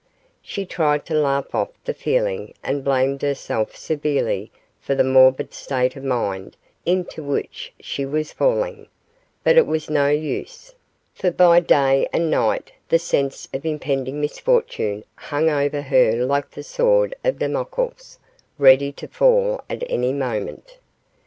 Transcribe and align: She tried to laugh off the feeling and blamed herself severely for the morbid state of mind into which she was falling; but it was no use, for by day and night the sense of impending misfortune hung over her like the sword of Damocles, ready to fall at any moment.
She 0.41 0.65
tried 0.65 1.05
to 1.05 1.13
laugh 1.13 1.53
off 1.53 1.69
the 1.85 1.93
feeling 1.93 2.55
and 2.63 2.83
blamed 2.83 3.21
herself 3.21 3.75
severely 3.75 4.49
for 4.79 4.95
the 4.95 5.03
morbid 5.03 5.53
state 5.53 5.95
of 5.95 6.03
mind 6.03 6.57
into 6.87 7.21
which 7.21 7.71
she 7.79 8.03
was 8.07 8.33
falling; 8.33 8.87
but 9.43 9.59
it 9.59 9.67
was 9.67 9.91
no 9.91 10.07
use, 10.07 10.73
for 11.13 11.29
by 11.29 11.59
day 11.59 12.07
and 12.11 12.31
night 12.31 12.71
the 12.89 12.97
sense 12.97 13.47
of 13.53 13.63
impending 13.63 14.19
misfortune 14.19 15.03
hung 15.13 15.51
over 15.51 15.83
her 15.83 16.13
like 16.13 16.49
the 16.49 16.63
sword 16.63 17.13
of 17.23 17.37
Damocles, 17.37 18.17
ready 18.57 18.91
to 18.93 19.07
fall 19.07 19.61
at 19.69 19.83
any 19.87 20.13
moment. 20.13 20.79